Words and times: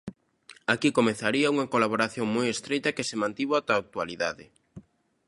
Aquí 0.73 0.89
comezaría 0.99 1.51
unha 1.53 1.69
colaboración 1.73 2.27
moi 2.35 2.47
estreita 2.55 2.95
que 2.95 3.07
se 3.09 3.19
mantivo 3.21 3.53
até 3.57 3.71
a 3.73 3.81
actualidade. 3.85 4.45